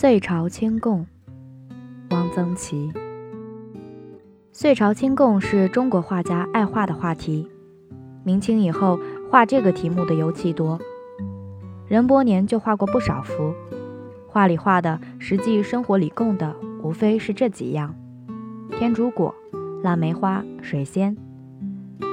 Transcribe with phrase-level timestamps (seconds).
[0.00, 1.06] 岁朝清供，
[2.08, 2.90] 汪曾祺。
[4.50, 7.46] 岁朝清供是中国画家爱画的话题。
[8.24, 8.98] 明清以后，
[9.30, 10.80] 画这个题目的尤其多。
[11.86, 13.52] 任伯年就画过不少幅，
[14.26, 17.94] 画里画的，实际生活里供的，无非是这几样：
[18.78, 19.34] 天竺果、
[19.82, 21.14] 腊梅花、水仙。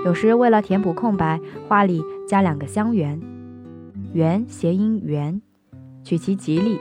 [0.04, 3.22] 有时为了填补空白，画里加两个香橼，
[4.14, 5.42] 橼谐音圆，
[6.04, 6.78] 取其吉利。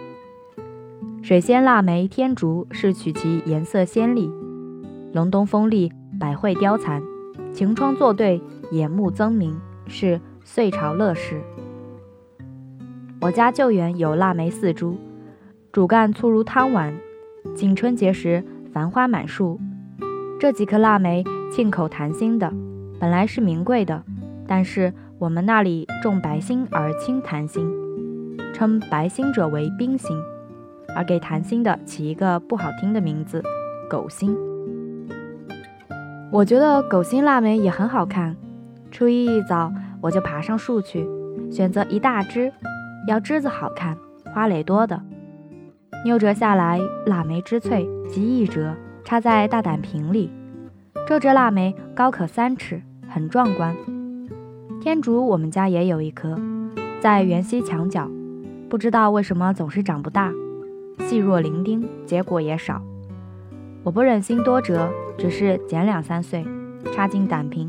[1.27, 4.31] 水仙、腊梅、天竺是取其颜色鲜丽，
[5.13, 7.03] 隆冬风利，百卉凋残，
[7.53, 8.41] 晴窗作对，
[8.71, 9.59] 眼目增明，
[9.89, 11.43] 是岁朝乐事。
[13.21, 14.97] 我家旧园有腊梅四株，
[15.73, 16.95] 主干粗如汤丸，
[17.57, 19.59] 近春节时繁花满树。
[20.39, 22.53] 这几棵腊梅沁口弹心的，
[23.01, 24.01] 本来是名贵的，
[24.47, 27.69] 但是我们那里重白心而轻弹心，
[28.55, 30.17] 称白心者为冰心。
[30.97, 33.43] 而给谈心的起一个不好听的名字
[33.89, 34.35] “狗心”。
[36.33, 38.35] 我觉得狗心腊梅也很好看。
[38.91, 41.07] 初一一早，我就爬上树去，
[41.51, 42.51] 选择一大枝，
[43.07, 43.97] 要枝子好看、
[44.35, 45.01] 花蕾多的。
[46.05, 50.31] 扭折下来，腊梅枝翠，极易折，插在大胆瓶里。
[51.07, 53.77] 这只腊梅高可三尺，很壮观。
[54.81, 56.39] 天竺我们家也有一棵，
[57.01, 58.09] 在园西墙角，
[58.71, 60.33] 不知道为什么总是长不大。
[61.01, 62.83] 细若伶仃，结果也少。
[63.83, 66.45] 我不忍心多折，只是剪两三穗，
[66.93, 67.69] 插进胆瓶，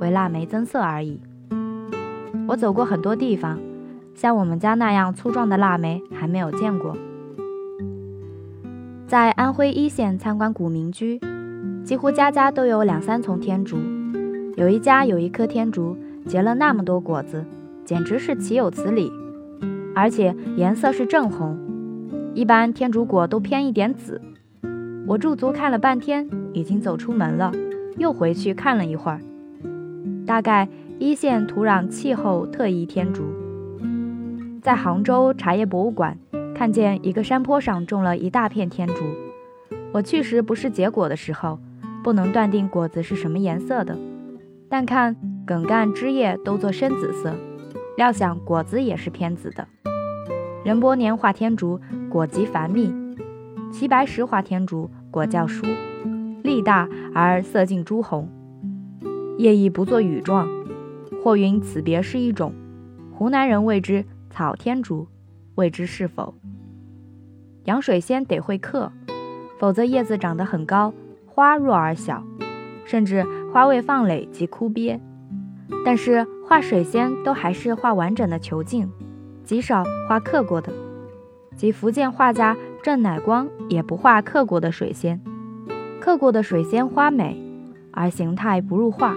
[0.00, 1.20] 为腊梅增色而已。
[2.46, 3.58] 我走过很多地方，
[4.14, 6.96] 像我们家那样粗壮的腊梅还没有见过。
[9.06, 11.20] 在安徽一县参观古民居，
[11.82, 13.78] 几乎家家都有两三丛天竺。
[14.56, 15.96] 有一家有一棵天竺，
[16.26, 17.44] 结了那么多果子，
[17.84, 19.12] 简直是岂有此理！
[19.94, 21.58] 而且颜色是正红。
[22.34, 24.20] 一般天竺果都偏一点紫，
[25.06, 27.52] 我驻足看了半天，已经走出门了，
[27.96, 29.20] 又回去看了一会儿。
[30.24, 30.68] 大概
[30.98, 33.24] 一线土壤气候特宜天竺。
[34.62, 36.18] 在杭州茶叶博物馆
[36.54, 38.94] 看见一个山坡上种了一大片天竺，
[39.92, 41.58] 我去时不是结果的时候，
[42.04, 43.96] 不能断定果子是什么颜色的，
[44.68, 45.16] 但看
[45.46, 47.34] 梗干枝叶都做深紫色，
[47.96, 49.66] 料想果子也是偏紫的。
[50.64, 51.80] 任伯年画天竺。
[52.08, 52.90] 果极繁密，
[53.70, 55.66] 齐白石画天竺果较疏，
[56.42, 58.26] 力大而色近朱红，
[59.36, 60.48] 叶亦不作羽状，
[61.22, 62.54] 或云此别是一种。
[63.12, 65.06] 湖南人谓之草天竺，
[65.56, 66.34] 未知是否？
[67.64, 68.90] 养水仙得会刻，
[69.58, 70.94] 否则叶子长得很高，
[71.26, 72.24] 花弱而小，
[72.86, 74.98] 甚至花未放蕾即枯瘪。
[75.84, 78.88] 但是画水仙都还是画完整的球茎，
[79.48, 80.70] 极少画刻过的。
[81.56, 85.22] 即福建画家郑乃光也不画刻过的水仙，
[85.98, 87.34] 刻过的水仙花美，
[87.90, 89.16] 而形态不入画。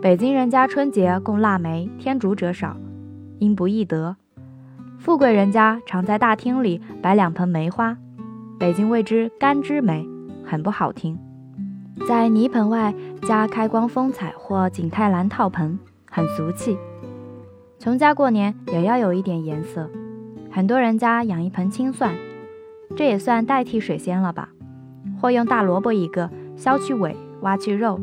[0.00, 2.76] 北京人家春节供腊梅、天竺者少，
[3.40, 4.14] 因不易得。
[5.00, 7.96] 富贵人家常在大厅里摆两盆梅花，
[8.56, 10.08] 北京谓之干枝梅，
[10.44, 11.18] 很不好听。
[12.06, 15.76] 在泥盆外加开光风采或景泰蓝套盆，
[16.08, 16.78] 很俗气。
[17.82, 19.90] 穷家过年也要有一点颜色。
[20.52, 22.14] 很多人家养一盆青蒜，
[22.96, 24.50] 这也算代替水仙了吧？
[25.20, 27.98] 或用大萝卜一个，削去尾，挖去肉，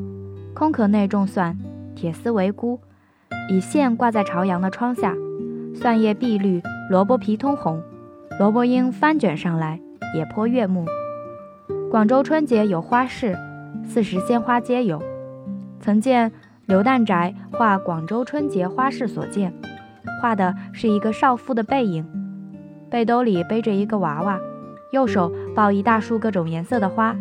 [0.53, 1.57] 空壳内种蒜，
[1.95, 2.78] 铁丝为箍，
[3.50, 5.16] 以线挂在朝阳的窗下，
[5.73, 7.81] 蒜叶碧绿，萝卜皮通红，
[8.38, 9.79] 萝卜缨翻卷上来，
[10.13, 10.85] 也颇悦目。
[11.90, 13.34] 广州春节有花市，
[13.85, 15.01] 四时鲜花皆有。
[15.79, 16.34] 曾见
[16.66, 19.53] 刘旦宅画广州春节花市所见，
[20.21, 22.05] 画的是一个少妇的背影。
[22.89, 24.39] 背兜里背着一个娃娃，
[24.91, 27.15] 右手抱一大束各种颜色的花，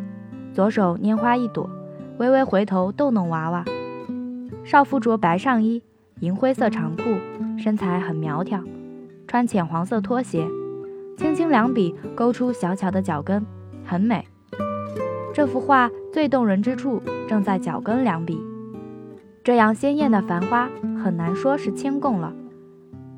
[0.52, 1.68] 左手拈花一朵，
[2.18, 3.64] 微微回头逗弄娃娃。
[4.64, 5.82] 少妇着白上衣、
[6.20, 7.02] 银灰色长裤，
[7.58, 8.62] 身材很苗条，
[9.26, 10.46] 穿浅黄色拖鞋，
[11.16, 13.44] 轻轻两笔勾出小巧的脚跟，
[13.84, 14.26] 很美。
[15.34, 18.42] 这幅画最动人之处正在脚跟两笔，
[19.44, 20.68] 这样鲜艳的繁花
[21.04, 22.32] 很难说是清供了。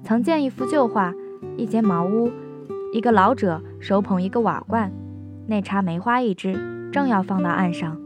[0.03, 1.15] 曾见一幅旧画。
[1.57, 2.31] 一间茅屋，
[2.93, 4.93] 一个老者手捧一个瓦罐，
[5.47, 6.55] 内插梅花一枝，
[6.93, 7.99] 正要放到岸上。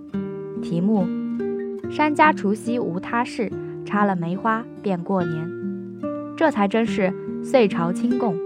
[0.63, 1.07] 题目：
[1.91, 3.51] 山家除夕无他事，
[3.85, 5.51] 插了梅花便过年。
[6.37, 7.13] 这才真是
[7.43, 8.37] 岁朝清供。